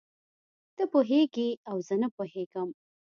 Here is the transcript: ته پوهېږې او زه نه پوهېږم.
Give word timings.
ته 0.75 0.83
پوهېږې 0.91 1.49
او 1.69 1.77
زه 1.87 1.95
نه 2.01 2.07
پوهېږم. 2.15 2.69